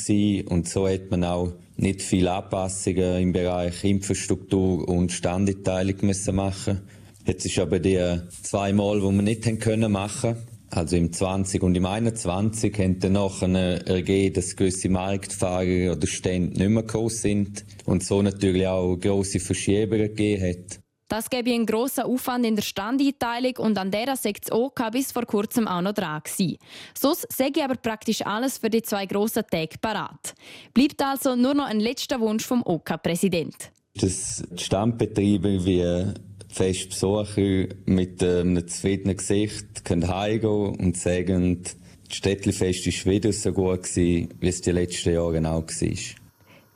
Und 0.47 0.67
so 0.67 0.87
hat 0.87 1.11
man 1.11 1.23
auch 1.25 1.53
nicht 1.77 2.01
viele 2.01 2.31
Anpassungen 2.31 3.21
im 3.21 3.31
Bereich 3.31 3.83
Infrastruktur 3.83 4.87
und 4.87 5.11
Standeteilung 5.11 5.95
müssen 6.01 6.35
machen. 6.35 6.81
Jetzt 7.25 7.45
ist 7.45 7.59
aber 7.59 7.79
die 7.79 8.19
zwei 8.41 8.73
Mal, 8.73 9.01
wo 9.01 9.11
wir 9.11 9.21
nicht 9.21 9.45
haben 9.45 9.59
können 9.59 9.91
machen, 9.91 10.37
also 10.69 10.95
im 10.95 11.13
20 11.13 11.61
und 11.61 11.75
im 11.75 11.85
21, 11.85 12.77
haben 12.79 12.99
dann 12.99 13.13
nachher 13.13 13.87
ergeben, 13.87 14.33
dass 14.33 14.55
gewisse 14.55 14.89
Marktfahrer 14.89 15.93
oder 15.93 16.07
Stände 16.07 16.57
nicht 16.57 16.69
mehr 16.69 16.83
gekommen 16.83 17.09
sind 17.09 17.65
und 17.85 18.03
so 18.03 18.21
natürlich 18.21 18.67
auch 18.67 18.97
grosse 18.97 19.39
Verschiebungen 19.39 20.07
gegeben 20.07 20.43
hat. 20.43 20.79
Das 21.07 21.29
gäbe 21.29 21.53
einen 21.53 21.65
grossen 21.65 22.03
Aufwand 22.03 22.45
in 22.45 22.55
der 22.55 22.63
Standeinteilung 22.63 23.57
und 23.57 23.77
an 23.77 23.91
sei 23.91 24.05
das 24.05 24.51
OK 24.51 24.91
bis 24.91 25.11
vor 25.11 25.25
kurzem 25.25 25.67
auch 25.67 25.81
noch 25.81 25.93
dran 25.93 26.21
gewesen. 26.23 26.57
Sonst 26.93 27.27
ich 27.39 27.63
aber 27.63 27.75
praktisch 27.75 28.21
alles 28.25 28.57
für 28.57 28.69
die 28.69 28.81
zwei 28.81 29.05
grossen 29.05 29.43
Tage 29.49 29.77
parat. 29.79 30.35
Bleibt 30.73 31.01
also 31.01 31.35
nur 31.35 31.53
noch 31.53 31.65
ein 31.65 31.79
letzter 31.79 32.19
Wunsch 32.19 32.45
vom 32.45 32.61
OK-Präsident. 32.63 33.55
Dass 33.95 34.43
die 34.51 34.63
Standbetriebe 34.63 35.65
wie 35.65 36.13
Festbesucher 36.49 37.67
mit 37.85 38.21
einem 38.23 38.67
zufriedenen 38.67 39.17
Gesicht 39.17 39.85
können 39.85 40.07
heimgehen 40.07 40.75
und 40.75 40.97
sagen, 40.97 41.63
das 41.63 42.17
Städtlifest 42.17 43.05
war 43.05 43.13
wieder 43.13 43.33
so 43.33 43.51
gut, 43.51 43.83
gewesen, 43.83 44.33
wie 44.39 44.47
es 44.47 44.61
die 44.61 44.71
letzten 44.71 45.13
Jahre 45.13 45.39
auch 45.49 45.67
war. 45.67 46.26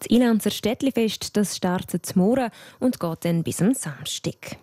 Das 0.02 0.10
Ilanzer 0.10 0.50
Städtlifest 0.50 1.32
startet 1.46 2.16
morgen 2.16 2.50
und 2.80 3.00
geht 3.00 3.24
dann 3.24 3.44
bis 3.44 3.62
am 3.62 3.76
Samstag. 3.76 4.58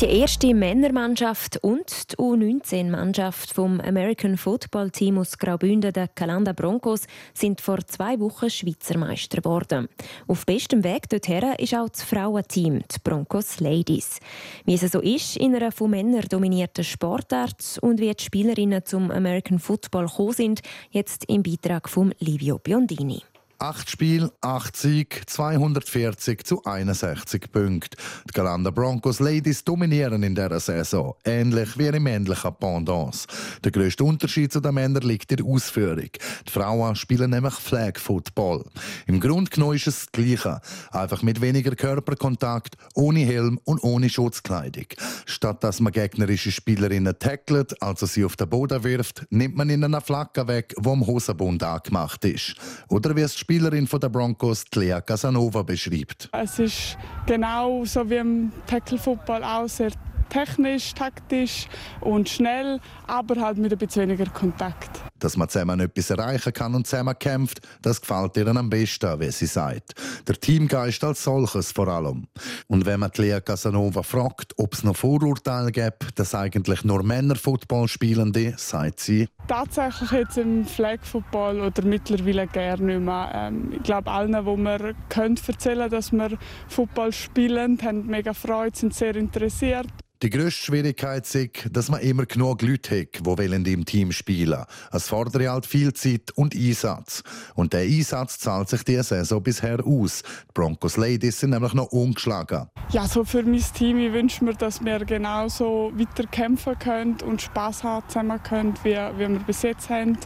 Die 0.00 0.06
erste 0.06 0.54
Männermannschaft 0.54 1.58
und 1.58 2.12
die 2.12 2.16
U19-Mannschaft 2.16 3.52
vom 3.52 3.82
American 3.82 4.38
Football 4.38 4.90
Team 4.90 5.18
aus 5.18 5.36
Graubünden, 5.36 5.92
der 5.92 6.08
Calanda 6.08 6.54
Broncos, 6.54 7.02
sind 7.34 7.60
vor 7.60 7.86
zwei 7.86 8.18
Wochen 8.18 8.48
Schweizer 8.48 8.96
Meister 8.96 9.42
geworden. 9.42 9.90
Auf 10.26 10.46
bestem 10.46 10.84
Weg 10.84 11.10
dorthin 11.10 11.52
ist 11.58 11.74
auch 11.74 11.90
das 11.90 12.02
Frauenteam, 12.02 12.78
die 12.78 12.98
Broncos 13.04 13.60
Ladies. 13.60 14.20
Wie 14.64 14.72
es 14.72 14.90
so 14.90 15.00
ist 15.00 15.36
in 15.36 15.54
einer 15.54 15.70
von 15.70 15.90
Männern 15.90 16.24
dominierten 16.30 16.82
Sportart 16.82 17.78
und 17.82 18.00
wie 18.00 18.10
die 18.10 18.24
Spielerinnen 18.24 18.86
zum 18.86 19.10
American 19.10 19.58
Football 19.58 20.06
gekommen 20.06 20.32
sind, 20.32 20.60
jetzt 20.92 21.26
im 21.26 21.42
Beitrag 21.42 21.90
von 21.90 22.14
Livio 22.20 22.58
Biondini. 22.58 23.20
Acht 23.62 23.90
Spiele, 23.90 24.32
acht 24.40 24.74
Sieg, 24.74 25.24
240 25.26 26.44
zu 26.44 26.64
61 26.64 27.52
Punkten. 27.52 27.94
Die 28.26 28.32
Galanda 28.32 28.70
Broncos 28.70 29.20
Ladies 29.20 29.62
dominieren 29.62 30.22
in 30.22 30.34
dieser 30.34 30.58
Saison, 30.60 31.14
ähnlich 31.26 31.76
wie 31.76 31.88
im 31.88 32.04
männlichen 32.04 32.54
Pendant. 32.58 33.26
Der 33.62 33.70
grösste 33.70 34.04
Unterschied 34.04 34.50
zu 34.50 34.60
den 34.60 34.72
Männern 34.72 35.02
liegt 35.02 35.30
in 35.30 35.36
der 35.36 35.46
Ausführung. 35.46 36.08
Die 36.48 36.50
Frauen 36.50 36.96
spielen 36.96 37.32
nämlich 37.32 37.52
Flag 37.52 37.98
Football. 37.98 38.64
Im 39.06 39.20
Grunde 39.20 39.50
genommen 39.50 39.76
ist 39.76 39.88
es 39.88 40.06
das 40.06 40.12
Gleiche, 40.12 40.62
einfach 40.90 41.22
mit 41.22 41.42
weniger 41.42 41.76
Körperkontakt, 41.76 42.76
ohne 42.94 43.26
Helm 43.26 43.60
und 43.64 43.84
ohne 43.84 44.08
Schutzkleidung. 44.08 44.86
Statt 45.26 45.62
dass 45.62 45.80
man 45.80 45.92
gegnerische 45.92 46.50
Spielerinnen 46.50 47.18
tackelt, 47.18 47.82
also 47.82 48.06
sie 48.06 48.24
auf 48.24 48.36
den 48.36 48.48
Boden 48.48 48.82
wirft, 48.84 49.26
nimmt 49.28 49.56
man 49.56 49.68
ihnen 49.68 49.84
eine 49.84 50.00
Flagge 50.00 50.48
weg, 50.48 50.74
die 50.82 50.88
am 50.88 51.06
Hosenbund 51.06 51.62
angemacht 51.62 52.24
ist. 52.24 52.54
Oder 52.88 53.14
wie 53.14 53.20
es 53.20 53.49
Spielerin 53.50 53.88
der 54.00 54.08
Broncos, 54.08 54.64
Lea 54.76 55.00
Casanova, 55.04 55.64
beschreibt. 55.64 56.28
Es 56.30 56.60
ist 56.60 56.96
genau 57.26 57.84
so 57.84 58.08
wie 58.08 58.14
im 58.14 58.52
Tackle 58.68 58.96
Football 58.96 59.42
auch 59.42 59.68
sehr 59.68 59.90
technisch, 60.30 60.94
taktisch 60.94 61.66
und 62.00 62.28
schnell, 62.28 62.80
aber 63.06 63.40
halt 63.40 63.58
mit 63.58 63.72
ein 63.72 63.78
bisschen 63.78 64.08
weniger 64.08 64.30
Kontakt. 64.30 65.00
Dass 65.18 65.36
man 65.36 65.48
zusammen 65.48 65.80
etwas 65.80 66.08
erreichen 66.08 66.52
kann 66.52 66.74
und 66.74 66.86
zusammen 66.86 67.14
kämpft, 67.18 67.60
das 67.82 68.00
gefällt 68.00 68.36
ihr 68.38 68.46
am 68.46 68.70
besten, 68.70 69.20
wie 69.20 69.30
sie 69.30 69.46
sagt. 69.46 69.92
Der 70.26 70.36
Teamgeist 70.36 71.04
als 71.04 71.22
solches 71.22 71.72
vor 71.72 71.88
allem. 71.88 72.26
Und 72.68 72.86
wenn 72.86 73.00
man 73.00 73.10
Lea 73.16 73.40
Casanova 73.44 74.02
fragt, 74.02 74.54
ob 74.56 74.72
es 74.72 74.82
noch 74.82 74.96
Vorurteile 74.96 75.72
gibt, 75.72 76.18
dass 76.18 76.34
eigentlich 76.34 76.84
nur 76.84 77.02
Männer 77.02 77.36
Football 77.36 77.88
spielen, 77.88 78.32
sagt 78.56 79.00
sie. 79.00 79.28
Tatsächlich 79.46 80.10
jetzt 80.12 80.38
im 80.38 80.64
Flag 80.64 81.00
Football 81.02 81.60
oder 81.60 81.82
mittlerweile 81.82 82.46
gerne 82.46 82.82
nicht 82.84 83.00
mehr. 83.00 83.30
Ähm, 83.34 83.72
ich 83.72 83.82
glaube, 83.82 84.10
allen, 84.10 84.46
wo 84.46 84.56
wir 84.56 84.94
können 85.08 85.38
erzählen, 85.46 85.90
dass 85.90 86.12
wir 86.12 86.38
Football 86.68 87.12
spielen, 87.12 87.78
haben 87.82 88.06
mega 88.06 88.32
Freude, 88.32 88.76
sind 88.76 88.94
sehr 88.94 89.16
interessiert. 89.16 89.88
Die 90.22 90.28
grösste 90.28 90.66
Schwierigkeit 90.66 91.34
ist, 91.34 91.74
dass 91.74 91.88
man 91.88 92.00
immer 92.00 92.26
genug 92.26 92.60
Leute 92.60 93.00
hat, 93.00 93.38
die 93.38 93.72
im 93.72 93.86
Team 93.86 94.12
spielen 94.12 94.50
wollen. 94.50 94.66
Es 94.92 95.08
fordert 95.08 95.48
halt 95.48 95.64
viel 95.64 95.94
Zeit 95.94 96.30
und 96.34 96.54
Einsatz. 96.54 97.22
Und 97.54 97.72
der 97.72 97.80
Einsatz 97.80 98.38
zahlt 98.38 98.68
sich 98.68 98.84
diese 98.84 99.02
Saison 99.02 99.42
bisher 99.42 99.78
aus. 99.82 100.22
Die 100.22 100.52
Broncos 100.52 100.98
Ladies 100.98 101.40
sind 101.40 101.50
nämlich 101.50 101.72
noch 101.72 101.90
ungeschlagen. 101.92 102.66
Ja, 102.90 103.08
so 103.08 103.24
für 103.24 103.42
mein 103.42 103.64
Team 103.72 103.98
ich 103.98 104.12
wünsche 104.12 104.44
mir, 104.44 104.52
dass 104.52 104.84
wir 104.84 104.98
genauso 105.06 105.90
weiter 105.94 106.26
kämpfen 106.26 106.78
können 106.78 107.16
und 107.24 107.40
Spass 107.40 107.82
haben 107.82 108.06
zusammen 108.08 108.42
können, 108.42 108.74
wie, 108.82 108.90
wie 108.90 109.18
wir 109.20 109.38
bis 109.46 109.62
jetzt 109.62 109.88
haben. 109.88 110.18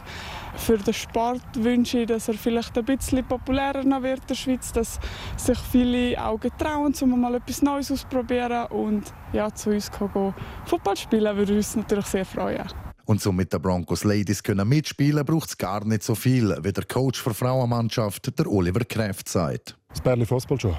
Für 0.57 0.77
den 0.77 0.93
Sport 0.93 1.41
wünsche 1.55 1.99
ich, 1.99 2.07
dass 2.07 2.27
er 2.27 2.33
vielleicht 2.33 2.77
ein 2.77 2.85
bisschen 2.85 3.25
populärer 3.25 3.83
noch 3.83 4.03
wird 4.03 4.21
in 4.21 4.27
der 4.27 4.35
Schweiz, 4.35 4.71
dass 4.71 4.99
sich 5.37 5.59
viele 5.59 6.21
auch 6.21 6.39
getrauen, 6.39 6.93
um 7.01 7.21
mal 7.21 7.35
etwas 7.35 7.61
Neues 7.61 7.91
auszuprobieren 7.91 8.67
und 8.67 9.03
ja, 9.33 9.53
zu 9.53 9.71
uns 9.71 9.91
gehen, 9.91 10.33
Fußball 10.65 10.97
spielen 10.97 11.37
würde 11.37 11.55
uns 11.55 11.75
natürlich 11.75 12.05
sehr 12.05 12.25
freuen. 12.25 12.67
Und 13.05 13.21
so 13.21 13.31
mit 13.31 13.53
den 13.53 13.61
Broncos 13.61 14.03
Ladies 14.03 14.41
können 14.41 14.67
mitspielen, 14.67 15.23
braucht 15.25 15.49
es 15.49 15.57
gar 15.57 15.85
nicht 15.85 16.03
so 16.03 16.15
viel, 16.15 16.57
wie 16.63 16.73
der 16.73 16.85
Coach 16.85 17.23
der 17.23 17.33
Frauenmannschaft, 17.33 18.37
der 18.37 18.47
Oliver 18.47 18.83
Kräft, 18.83 19.29
sagt. 19.29 19.77
Das 19.95 20.01
Bärli 20.01 20.25
Fußball 20.25 20.59
schon. 20.59 20.75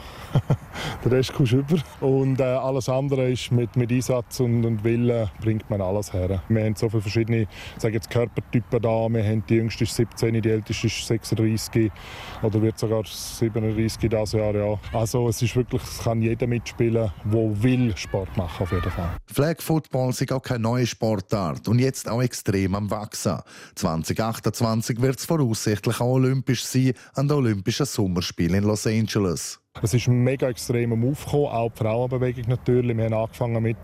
der 1.04 1.12
Rest 1.12 1.32
kommst 1.32 1.52
du 1.52 1.56
über. 1.60 1.78
Und 2.02 2.38
äh, 2.38 2.44
alles 2.44 2.86
andere 2.90 3.30
ist 3.30 3.50
mit, 3.50 3.74
mit 3.74 3.90
Einsatz 3.90 4.40
und, 4.40 4.62
und 4.66 4.84
Willen 4.84 5.30
bringt 5.40 5.70
man 5.70 5.80
alles 5.80 6.12
her. 6.12 6.42
Wir 6.50 6.64
haben 6.64 6.76
so 6.76 6.90
viele 6.90 7.00
verschiedene 7.00 7.46
sage 7.78 7.94
jetzt 7.94 8.10
Körpertypen 8.10 8.78
da. 8.78 9.08
Wir 9.08 9.24
haben 9.24 9.42
die 9.48 9.54
jüngste 9.54 9.84
ist 9.84 9.94
17, 9.94 10.42
die 10.42 10.50
älteste 10.50 10.86
ist 10.86 11.06
36 11.06 11.90
oder 12.42 12.60
wird 12.60 12.78
sogar 12.78 13.04
37 13.06 14.10
dieses 14.10 14.32
Jahr. 14.32 14.54
Ja. 14.54 14.78
Also 14.92 15.28
es 15.30 15.40
ist 15.40 15.56
wirklich, 15.56 15.82
es 15.82 16.00
kann 16.00 16.20
jeder 16.20 16.46
mitspielen, 16.46 17.10
der 17.24 17.62
will 17.62 17.96
Sport 17.96 18.36
machen 18.36 18.64
auf 18.64 18.70
jeden 18.70 18.90
Fall. 18.90 19.16
Flag 19.32 19.62
Football 19.62 20.10
ist 20.10 20.30
auch 20.30 20.42
keine 20.42 20.60
neue 20.60 20.86
Sportart 20.86 21.66
und 21.68 21.78
jetzt 21.78 22.06
auch 22.06 22.20
extrem 22.20 22.74
am 22.74 22.90
wachsen. 22.90 23.38
2028 23.76 25.00
wird 25.00 25.18
es 25.18 25.24
voraussichtlich 25.24 26.02
auch 26.02 26.16
olympisch 26.16 26.66
sein 26.66 26.92
an 27.14 27.28
den 27.28 27.38
Olympischen 27.38 27.86
Sommerspielen 27.86 28.56
in 28.56 28.64
Los 28.64 28.86
Angeles. 28.86 29.05
Angeles. 29.06 29.60
Es 29.82 29.94
ist 29.94 30.08
mega 30.08 30.48
extrem 30.48 30.92
am 30.92 31.08
Aufkommen, 31.08 31.46
auch 31.46 31.70
die 31.70 31.78
Frauenbewegung 31.78 32.44
natürlich. 32.48 32.96
Wir 32.96 33.04
haben 33.04 33.14
angefangen 33.14 33.62
mit 33.62 33.76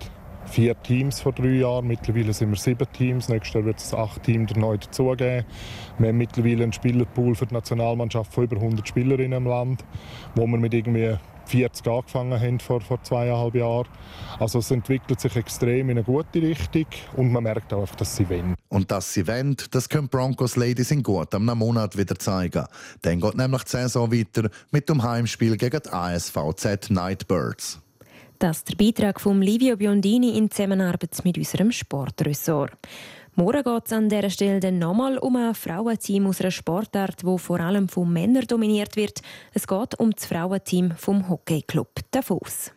vier 0.46 0.74
Teams 0.82 1.20
vor 1.20 1.30
drei 1.32 1.58
Jahren. 1.60 1.86
Mittlerweile 1.86 2.32
sind 2.32 2.50
wir 2.50 2.56
sieben 2.56 2.90
Teams. 2.92 3.28
Nächstes 3.28 3.54
Jahr 3.54 3.64
wird 3.64 3.78
es 3.78 3.94
acht 3.94 4.24
Teams 4.24 4.52
neu 4.56 4.78
dazugeben. 4.78 5.44
Wir 5.98 6.08
haben 6.08 6.18
mittlerweile 6.18 6.64
einen 6.64 6.72
Spielerpool 6.72 7.36
für 7.36 7.46
die 7.46 7.54
Nationalmannschaft 7.54 8.34
von 8.34 8.44
über 8.44 8.56
100 8.56 8.88
Spielerinnen 8.88 9.44
im 9.44 9.46
Land, 9.46 9.84
wo 10.34 10.44
wir 10.44 10.58
mit 10.58 10.74
irgendwie 10.74 11.14
40 11.48 11.86
angefangen 11.86 12.40
haben 12.40 12.60
vor, 12.60 12.80
vor 12.80 13.02
zweieinhalb 13.02 13.54
Jahren. 13.54 13.88
Also 14.38 14.58
es 14.60 14.70
entwickelt 14.70 15.20
sich 15.20 15.36
extrem 15.36 15.90
in 15.90 15.98
eine 15.98 16.04
gute 16.04 16.42
Richtung 16.42 16.86
und 17.16 17.32
man 17.32 17.42
merkt 17.42 17.72
auch, 17.72 17.94
dass 17.94 18.16
sie 18.16 18.28
wollen. 18.28 18.54
Und 18.68 18.90
dass 18.90 19.12
sie 19.12 19.26
wollen, 19.26 19.56
das 19.70 19.88
können 19.88 20.08
Broncos 20.08 20.56
Ladies 20.56 20.90
in 20.90 21.02
gut 21.02 21.34
einem 21.34 21.58
Monat 21.58 21.96
wieder 21.96 22.18
zeigen. 22.18 22.64
Dann 23.02 23.20
geht 23.20 23.36
nämlich 23.36 23.62
die 23.64 23.70
Saison 23.70 24.12
weiter 24.12 24.50
mit 24.70 24.88
dem 24.88 25.02
Heimspiel 25.02 25.56
gegen 25.56 25.80
die 25.84 25.90
ASVZ 25.90 26.90
Nightbirds. 26.90 27.80
Das 28.42 28.56
ist 28.56 28.70
der 28.70 28.74
Beitrag 28.74 29.20
von 29.20 29.40
Livio 29.40 29.76
Biondini 29.76 30.36
in 30.36 30.50
Zusammenarbeit 30.50 31.16
mit 31.22 31.38
unserem 31.38 31.70
Sportressort. 31.70 32.72
Morgen 33.34 33.62
geht 33.62 33.86
es 33.86 33.92
an 33.94 34.10
dieser 34.10 34.28
Stelle 34.28 34.60
dann 34.60 34.78
nochmal 34.78 35.16
um 35.16 35.36
ein 35.36 35.54
Frauenteam 35.54 36.26
aus 36.26 36.42
einer 36.42 36.50
Sportart, 36.50 37.24
wo 37.24 37.38
vor 37.38 37.60
allem 37.60 37.88
von 37.88 38.12
Männern 38.12 38.46
dominiert 38.46 38.94
wird. 38.94 39.22
Es 39.54 39.66
geht 39.66 39.98
um 39.98 40.10
das 40.10 40.26
Frauenteam 40.26 40.90
vom 40.98 41.30
Hockeyclub 41.30 41.88
Davos. 42.10 42.72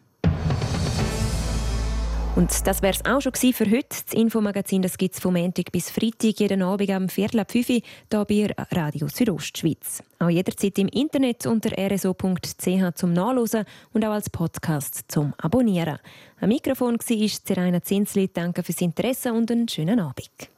Und 2.36 2.68
das 2.68 2.82
wäre 2.82 2.94
es 2.94 3.06
auch 3.06 3.22
schon 3.22 3.34
für 3.34 3.66
heute. 3.66 3.88
Das 3.88 4.14
Infomagazin 4.14 4.82
gibt 4.82 5.16
es 5.16 5.22
vom 5.22 5.36
Montag 5.36 5.72
bis 5.72 5.90
Freitag 5.90 6.38
jeden 6.38 6.62
Abend 6.62 6.90
am 6.90 7.08
Viertel 7.08 7.40
ab 7.40 7.52
5 7.52 7.70
Uhr 7.70 7.82
hier 8.28 8.54
bei 8.58 8.66
Radio 8.72 9.08
Südostschweiz. 9.08 10.04
Auch 10.20 10.30
jederzeit 10.30 10.78
im 10.78 10.90
Internet 10.90 11.46
unter 11.46 11.72
rso.ch 11.78 12.96
zum 12.96 13.14
Nachlesen 13.14 13.64
und 13.94 14.04
auch 14.04 14.12
als 14.12 14.30
Podcast 14.30 15.06
zum 15.08 15.34
Abonnieren. 15.38 15.98
Am 16.42 16.50
Mikrofon 16.50 16.98
war 17.00 17.30
Seraina 17.46 17.82
Zinsli. 17.82 18.30
Danke 18.34 18.64
fürs 18.64 18.82
Interesse 18.82 19.32
und 19.32 19.50
einen 19.50 19.70
schönen 19.70 20.02
Abend. 20.02 20.50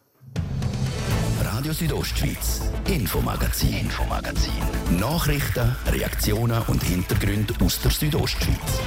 Radio 1.43 1.73
Südostschweiz, 1.73 2.71
Infomagazin, 2.87 3.81
Infomagazin. 3.81 4.53
Nachrichten, 4.99 5.75
Reaktionen 5.87 6.61
und 6.67 6.83
Hintergründe 6.83 7.53
aus 7.63 7.79
der 7.81 7.91
Südostschweiz. 7.91 8.81